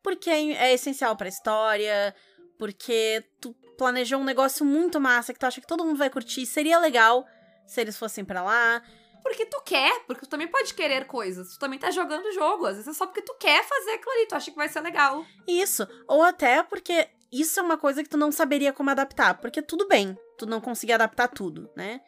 [0.04, 2.13] porque é, é essencial pra história,
[2.60, 6.45] Porque tu planejou um negócio muito massa que tu acha que todo mundo vai curtir.
[6.45, 7.25] Seria legal
[7.65, 8.79] se eles fossem para lá.
[9.23, 11.53] Porque tu quer, porque tu também pode querer coisas.
[11.53, 12.67] Tu também tá jogando o jogo.
[12.67, 14.81] Às vezes é só porque tu quer fazer aquilo ali, tu acha que vai ser
[14.81, 15.25] legal.
[15.47, 15.87] Isso.
[16.07, 19.33] Ou até porque isso é uma coisa que tu não saberia como adaptar.
[19.41, 22.01] Porque tudo bem, tu não conseguir adaptar tudo, né?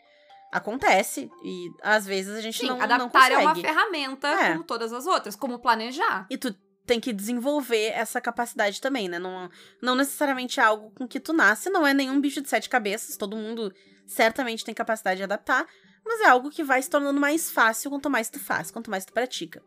[0.52, 1.32] Acontece.
[1.44, 3.34] E às vezes a gente Sim, não, não adaptar consegue.
[3.34, 4.52] é uma ferramenta É.
[4.52, 6.28] como todas as outras, como planejar.
[6.30, 6.56] E tu
[6.86, 9.20] tem que desenvolver essa capacidade também, né?
[9.20, 9.50] Não,
[9.82, 13.18] não necessariamente é algo com que tu nasce, não é nenhum bicho de sete cabeças,
[13.18, 13.74] todo mundo
[14.06, 15.66] certamente tem capacidade de adaptar,
[16.04, 19.06] mas é algo que vai se tornando mais fácil quanto mais tu faz, quanto mais
[19.06, 19.64] tu pratica.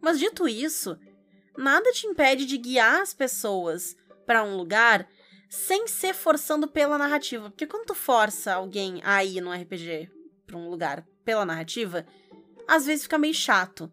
[0.00, 0.98] Mas dito isso,
[1.56, 5.08] nada te impede de guiar as pessoas pra um lugar
[5.48, 10.10] sem ser forçando pela narrativa, porque quando tu força alguém a ir num RPG
[10.46, 12.06] pra um lugar pela narrativa,
[12.68, 13.90] às vezes fica meio chato.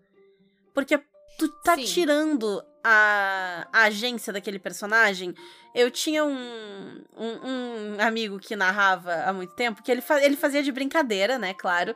[0.74, 1.02] Porque
[1.38, 1.84] tu tá Sim.
[1.84, 5.34] tirando a, a agência daquele personagem.
[5.76, 10.36] Eu tinha um, um, um amigo que narrava há muito tempo, que ele, fa ele
[10.36, 11.96] fazia de brincadeira, né, claro.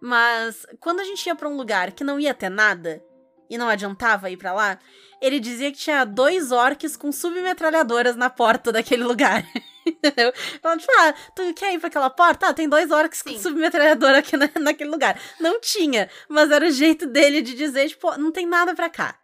[0.00, 3.02] Mas quando a gente ia pra um lugar que não ia ter nada,
[3.48, 4.78] e não adiantava ir pra lá,
[5.20, 9.44] ele dizia que tinha dois orcs com submetralhadoras na porta daquele lugar.
[9.86, 10.32] Entendeu?
[10.54, 12.48] Então, tipo, ah, tu quer ir pra aquela porta?
[12.48, 13.38] Ah, tem dois orcs com Sim.
[13.38, 15.20] submetralhadora aqui na- naquele lugar.
[15.40, 19.16] Não tinha, mas era o jeito dele de dizer, tipo, não tem nada pra cá.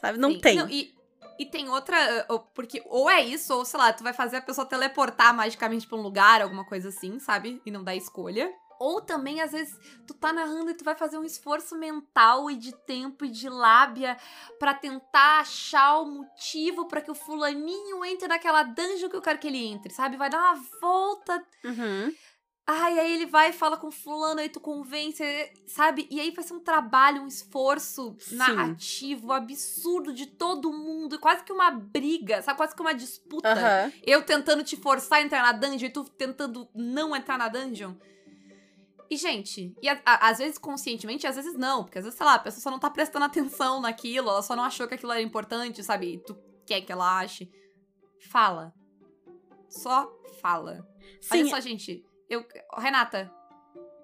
[0.00, 0.18] Sabe?
[0.18, 0.40] Não Sim.
[0.40, 0.58] tem.
[0.70, 0.94] e,
[1.38, 2.26] e tem outra.
[2.28, 5.86] ou- Porque ou é isso, ou sei lá, tu vai fazer a pessoa teleportar magicamente
[5.86, 7.60] pra um lugar, alguma coisa assim, sabe?
[7.64, 8.50] E não dá escolha.
[8.80, 12.56] Ou também, às vezes, tu tá narrando e tu vai fazer um esforço mental e
[12.56, 14.16] de tempo e de lábia
[14.58, 19.38] pra tentar achar o motivo pra que o fulaninho entre naquela dungeon que eu quero
[19.38, 20.16] que ele entre, sabe?
[20.16, 22.12] Vai dar uma volta Uhum.
[22.66, 25.24] Ai, aí ele vai e fala com fulano, aí tu convence,
[25.66, 26.06] sabe?
[26.08, 28.36] E aí vai ser um trabalho, um esforço Sim.
[28.36, 32.56] narrativo absurdo de todo mundo, quase que uma briga, sabe?
[32.56, 33.92] Quase que uma disputa.
[34.06, 37.94] Eu tentando te forçar a entrar na dungeon e tu tentando não entrar na dungeon.
[39.10, 42.24] E, gente, e a- a- às vezes conscientemente, às vezes não, porque às vezes, sei
[42.24, 45.10] lá, a pessoa só não tá prestando atenção naquilo, ela só não achou que aquilo
[45.10, 46.14] era importante, sabe?
[46.14, 47.50] E tu quer que ela ache.
[48.30, 48.72] Fala.
[49.68, 50.08] Só
[50.40, 50.86] fala.
[51.20, 52.04] Sim, Olha só, gente.
[52.28, 52.46] Eu,
[52.78, 53.28] Renata,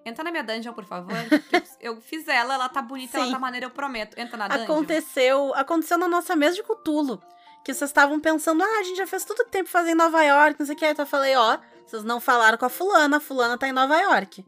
[0.05, 1.13] entra na minha dungeon, por favor.
[1.81, 3.33] eu, eu fiz ela, ela tá bonita, ela Sim.
[3.33, 4.19] tá maneira, eu prometo.
[4.19, 4.65] Entra na dungeon.
[4.65, 7.23] aconteceu, aconteceu na nossa mesa de Cutulo.
[7.65, 9.95] Que vocês estavam pensando, ah, a gente já fez tudo que tem pra fazer em
[9.97, 10.85] Nova York, não sei o que.
[10.85, 13.97] Aí eu falei, ó, vocês não falaram com a fulana, a fulana tá em Nova
[13.99, 14.45] York.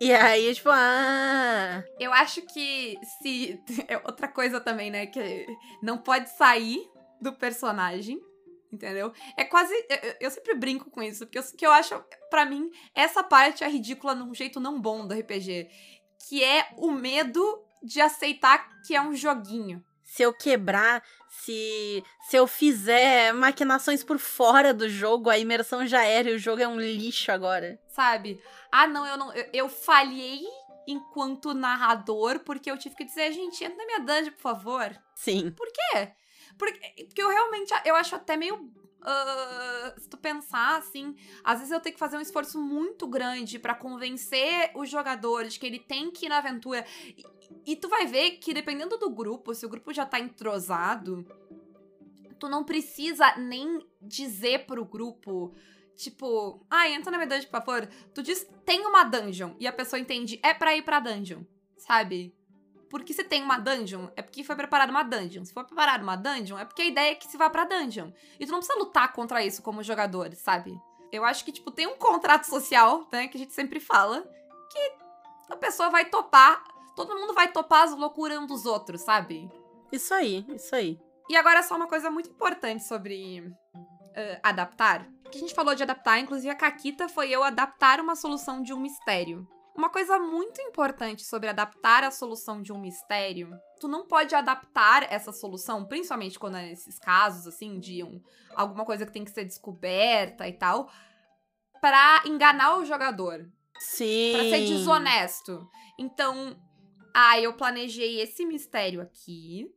[0.00, 1.82] E aí, tipo, ah.
[1.98, 3.60] Eu acho que se.
[3.88, 5.06] É outra coisa também, né?
[5.06, 5.46] Que
[5.82, 6.88] não pode sair
[7.20, 8.20] do personagem.
[8.72, 9.12] Entendeu?
[9.36, 9.74] É quase.
[9.88, 13.64] Eu, eu sempre brinco com isso, porque eu, que eu acho, pra mim, essa parte
[13.64, 15.68] é ridícula num jeito não bom do RPG.
[16.28, 19.84] Que é o medo de aceitar que é um joguinho.
[20.12, 26.04] Se eu quebrar, se, se eu fizer maquinações por fora do jogo, a imersão já
[26.04, 27.78] era e o jogo é um lixo agora.
[27.86, 28.42] sabe?
[28.72, 29.32] Ah, não, eu não.
[29.32, 30.40] Eu, eu falhei
[30.86, 34.98] enquanto narrador, porque eu tive que dizer, gente, entra na minha dungeon, por favor.
[35.14, 35.52] Sim.
[35.52, 36.12] Por quê?
[36.58, 38.68] Porque, porque eu realmente eu acho até meio.
[39.02, 43.60] ah, se tu pensar assim, às vezes eu tenho que fazer um esforço muito grande
[43.60, 46.84] pra convencer o jogador de que ele tem que ir na aventura.
[47.66, 51.24] E, tu vai ver que dependendo do grupo, se o grupo já tá entrosado,
[52.38, 55.52] tu não precisa nem dizer pro grupo,
[55.94, 57.88] tipo, ah, entra na minha dungeon, por favor.
[58.14, 61.42] Tu diz, tem uma dungeon, e a pessoa entende, é pra ir pra dungeon,
[61.76, 62.34] sabe?
[62.88, 65.44] Porque se tem uma dungeon, é porque foi preparada uma dungeon.
[65.44, 68.10] Se for preparada uma dungeon, é porque a ideia é que se vá pra dungeon.
[68.38, 70.76] E tu não precisa lutar contra isso como jogador, sabe?
[71.12, 74.22] Eu acho que, tipo, tem um contrato social, né, que a gente sempre fala,
[74.72, 74.92] que
[75.50, 79.50] a pessoa vai topar, todo mundo vai topar as loucuras um dos outros, sabe?
[79.92, 80.98] Isso aí, isso aí.
[81.28, 83.52] E agora só uma coisa muito importante sobre
[84.14, 85.08] eh, adaptar.
[85.30, 88.72] Que a gente falou de adaptar, inclusive a Caquita foi eu adaptar uma solução de
[88.72, 89.46] um mistério.
[89.76, 95.10] Uma coisa muito importante sobre adaptar a solução de um mistério, tu não pode adaptar
[95.10, 98.20] essa solução, principalmente quando é nesses casos, assim, de um,
[98.54, 100.90] alguma coisa que tem que ser descoberta e tal,
[101.80, 103.48] pra enganar o jogador.
[103.78, 104.32] Sim.
[104.34, 105.66] Pra ser desonesto.
[105.98, 106.60] Então,
[107.14, 109.70] ah, eu planejei esse mistério aqui,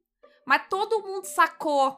[0.46, 1.98] mas todo mundo sacou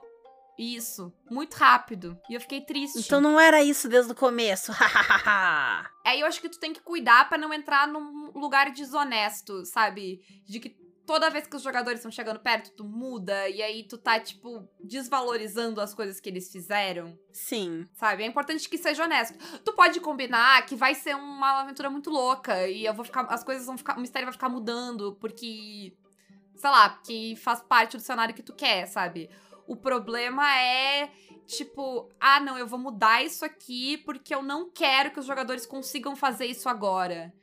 [0.57, 2.19] isso muito rápido.
[2.29, 2.99] E eu fiquei triste.
[2.99, 4.71] Então não era isso desde o começo.
[6.05, 10.21] Aí eu acho que tu tem que cuidar pra não entrar num lugar desonesto, sabe?
[10.47, 13.97] De que toda vez que os jogadores estão chegando perto, tu muda e aí tu
[13.97, 17.17] tá, tipo, desvalorizando as coisas que eles fizeram.
[17.31, 17.87] Sim.
[17.93, 18.23] Sabe?
[18.23, 19.37] É importante que seja honesto.
[19.59, 23.21] Tu pode combinar que vai ser uma aventura muito louca e eu vou ficar.
[23.25, 23.97] As coisas vão ficar.
[23.97, 25.93] O mistério vai ficar mudando, porque.
[26.55, 29.29] Sei lá, porque faz parte do cenário que tu quer, sabe?
[29.67, 31.11] O problema é
[31.45, 35.65] tipo, ah, não, eu vou mudar isso aqui porque eu não quero que os jogadores
[35.65, 37.33] consigam fazer isso agora.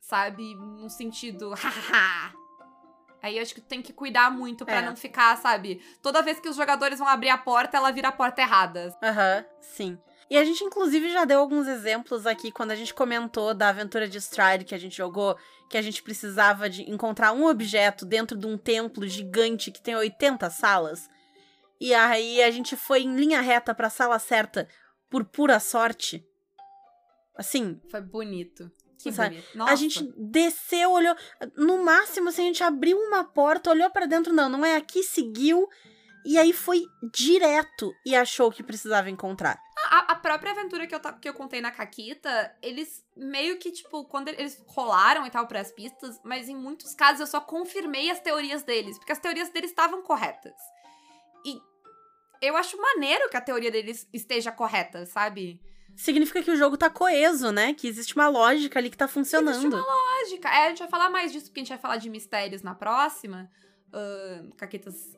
[0.00, 0.54] Sabe?
[0.54, 2.39] No sentido, hahaha.
[3.22, 4.82] Aí acho que tem que cuidar muito pra É.
[4.82, 5.82] não ficar, sabe?
[6.02, 8.96] Toda vez que os jogadores vão abrir a porta, ela vira a porta errada.
[9.02, 9.98] Aham, sim.
[10.30, 14.08] E a gente, inclusive, já deu alguns exemplos aqui quando a gente comentou da aventura
[14.08, 15.36] de Stride que a gente jogou,
[15.68, 19.96] que a gente precisava de encontrar um objeto dentro de um templo gigante que tem
[19.96, 21.08] 80 salas.
[21.80, 24.68] E aí a gente foi em linha reta pra sala certa
[25.10, 26.24] por pura sorte.
[27.36, 28.70] Assim, Foi bonito.
[29.02, 29.10] Que.
[29.56, 29.72] Nossa.
[29.72, 31.14] a gente desceu, olhou.
[31.56, 35.02] No máximo, assim, a gente abriu uma porta, olhou pra dentro, não, não é aqui,
[35.02, 35.68] seguiu.
[36.24, 36.84] E aí foi
[37.14, 39.58] direto e achou que precisava encontrar.
[39.86, 44.04] A, a própria aventura que eu, que eu contei na Caquita, eles meio que, tipo,
[44.04, 48.10] quando eles rolaram e tal para as pistas, mas em muitos casos eu só confirmei
[48.10, 50.54] as teorias deles, porque as teorias deles estavam corretas.
[51.44, 51.58] E
[52.42, 55.58] eu acho maneiro que a teoria deles esteja correta, sabe?
[56.00, 57.74] Significa que o jogo tá coeso, né?
[57.74, 59.76] Que existe uma lógica ali que tá funcionando.
[59.76, 60.48] Lógica.
[60.48, 62.74] É, a gente vai falar mais disso, porque a gente vai falar de mistérios na
[62.74, 63.50] próxima.
[63.92, 65.14] ahn, Caquetas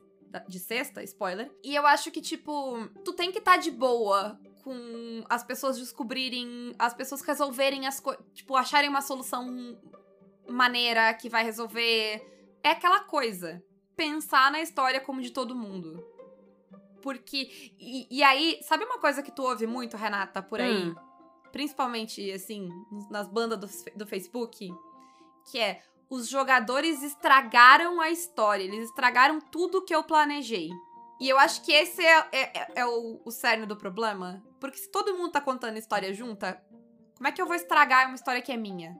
[0.48, 1.48] de sexta, spoiler.
[1.62, 6.74] E eu acho que, tipo, tu tem que estar de boa com as pessoas descobrirem,
[6.76, 9.78] as pessoas resolverem as coisas, tipo, acharem uma solução
[10.48, 12.20] maneira que vai resolver.
[12.60, 13.62] É aquela coisa.
[13.94, 16.04] Pensar na história como de todo mundo.
[17.02, 17.72] Porque.
[17.78, 20.86] E, e aí, sabe uma coisa que tu ouve muito, Renata, por aí?
[20.86, 20.94] Hum.
[21.50, 22.68] Principalmente, assim,
[23.10, 24.70] nas bandas do, do Facebook?
[25.50, 25.82] Que é.
[26.08, 30.68] Os jogadores estragaram a história, eles estragaram tudo que eu planejei.
[31.18, 34.42] E eu acho que esse é, é, é- é o, o cerne do problema.
[34.60, 36.62] Porque se todo mundo tá contando história junta,
[37.16, 38.94] como é que eu vou estragar uma história que é minha?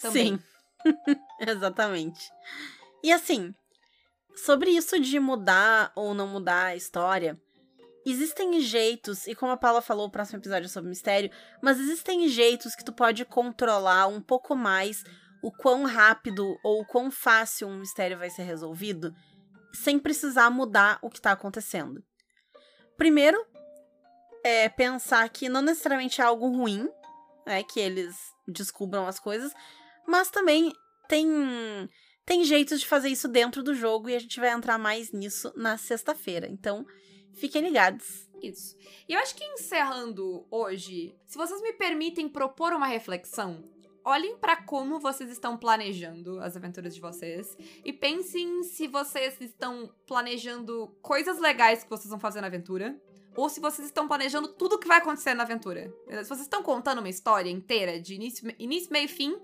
[0.00, 0.36] Também.
[0.36, 0.42] Sim.
[1.40, 2.30] Exatamente.
[3.02, 3.52] E assim,
[4.36, 7.40] sobre isso de mudar ou não mudar a história,
[8.04, 12.28] existem jeitos, e como a Paula falou, o próximo episódio é sobre mistério, mas existem
[12.28, 15.02] jeitos que tu pode controlar um pouco mais
[15.42, 19.14] o quão rápido ou o quão fácil um mistério vai ser resolvido,
[19.72, 22.02] sem precisar mudar o que tá acontecendo.
[22.96, 23.44] Primeiro,
[24.44, 26.88] é pensar que não necessariamente é algo ruim,
[27.44, 29.52] né, que eles descubram as coisas,
[30.06, 30.72] mas também
[31.08, 31.88] tem
[32.26, 35.52] tem jeitos de fazer isso dentro do jogo e a gente vai entrar mais nisso
[35.54, 36.48] na sexta-feira.
[36.48, 36.84] Então,
[37.32, 38.28] fiquem ligados.
[38.42, 38.76] Isso.
[39.08, 43.64] E eu acho que encerrando hoje, se vocês me permitem propor uma reflexão,
[44.04, 49.94] olhem pra como vocês estão planejando as aventuras de vocês e pensem se vocês estão
[50.06, 53.00] planejando coisas legais que vocês vão fazer na aventura.
[53.36, 55.92] Ou se vocês estão planejando tudo que vai acontecer na aventura.
[56.08, 59.36] Se vocês estão contando uma história inteira, de início, início meio e fim,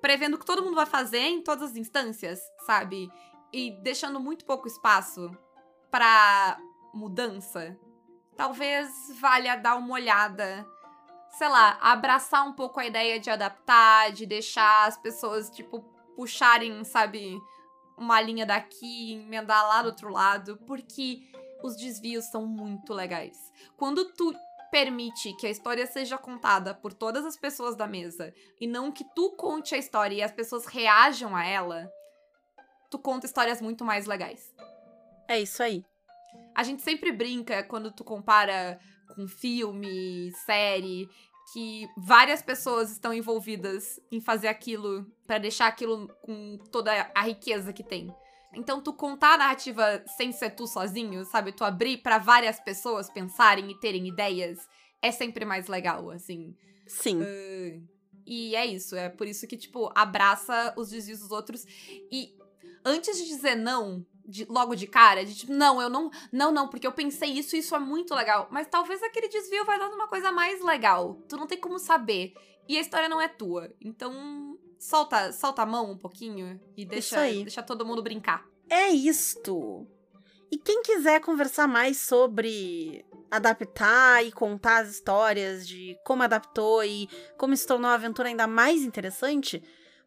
[0.00, 3.10] prevendo o que todo mundo vai fazer em todas as instâncias, sabe?
[3.52, 5.30] E deixando muito pouco espaço
[5.90, 6.58] pra
[6.92, 7.78] mudança,
[8.36, 8.88] talvez
[9.20, 10.66] valha dar uma olhada.
[11.30, 15.80] Sei lá, abraçar um pouco a ideia de adaptar, de deixar as pessoas, tipo,
[16.14, 17.38] puxarem, sabe,
[17.96, 21.22] uma linha daqui, emendar lá do outro lado, porque
[21.62, 23.36] os desvios são muito legais.
[23.76, 24.34] Quando tu
[24.70, 29.04] permite que a história seja contada por todas as pessoas da mesa e não que
[29.14, 31.90] tu conte a história e as pessoas reajam a ela,
[32.90, 34.54] tu conta histórias muito mais legais.
[35.28, 35.84] É isso aí.
[36.54, 38.78] A gente sempre brinca quando tu compara
[39.14, 41.08] com filme, série,
[41.52, 47.72] que várias pessoas estão envolvidas em fazer aquilo pra deixar aquilo com toda a riqueza
[47.72, 48.14] que tem.
[48.56, 51.52] Então tu contar a narrativa sem ser tu sozinho, sabe?
[51.52, 54.58] Tu abrir pra várias pessoas pensarem e terem ideias
[55.02, 56.56] é sempre mais legal, assim.
[56.86, 57.20] Sim.
[58.26, 61.64] E é isso, é por isso que, tipo, abraça os desvios dos outros.
[62.10, 62.34] E
[62.84, 66.68] antes de dizer não, de- logo de cara, de tipo, não, eu não, não, não,
[66.68, 68.48] porque eu pensei isso e isso é muito legal.
[68.50, 71.14] Mas talvez aquele desvio vai dando uma coisa mais legal.
[71.28, 72.34] Tu não tem como saber.
[72.68, 73.72] E a história não é tua.
[73.80, 77.42] Então, solta, solta a mão um pouquinho e deixa, aí.
[77.42, 78.44] deixa todo mundo brincar.
[78.68, 79.86] É isto.
[80.50, 87.08] E quem quiser conversar mais sobre adaptar e contar as histórias de como adaptou e
[87.36, 89.62] como se tornou a aventura ainda mais interessante,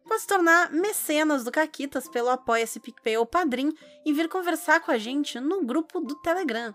[0.06, 3.72] pode se tornar mecenas do Caquitas pelo Apoia-se PicPay ou Padrim
[4.04, 6.74] e vir conversar com a gente no grupo do Telegram.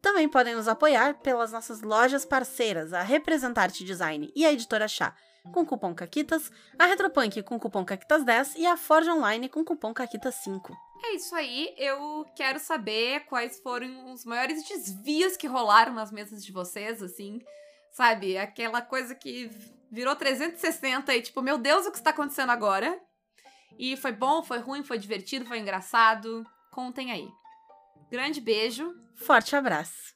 [0.00, 5.14] Também podem nos apoiar pelas nossas lojas parceiras, a Representarte Design e a Editora Chá,
[5.52, 10.74] com cupom CAQUITAS, a Retropunk com cupom CAQUITAS10 e a Forge Online com cupom CAQUITAS5.
[11.04, 16.44] É isso aí, eu quero saber quais foram os maiores desvios que rolaram nas mesas
[16.44, 17.40] de vocês, assim,
[17.92, 18.38] sabe?
[18.38, 19.50] Aquela coisa que
[19.90, 22.98] virou 360 e tipo, meu Deus, o que está acontecendo agora?
[23.78, 26.46] E foi bom, foi ruim, foi divertido, foi engraçado?
[26.70, 27.28] Contem aí.
[28.10, 28.94] Grande beijo.
[29.14, 30.14] Forte abraço!